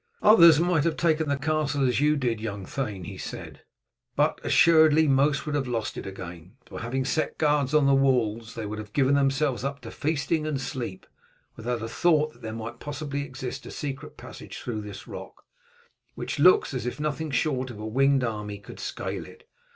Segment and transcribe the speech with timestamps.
[0.23, 3.61] "Others might have taken the castle as you did, young thane," he said,
[4.15, 8.55] "but assuredly most would have lost it again, for having set guards on the walls
[8.55, 11.05] they would have given themselves up to feasting and sleep,
[11.55, 15.45] without a thought that there might possibly exist a secret passage through this rock,
[16.15, 19.47] which looks as if nothing short of a winged army could scale it.